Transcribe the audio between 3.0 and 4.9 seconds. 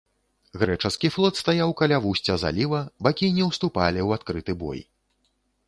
бакі не ўступалі ў адкрыты бой.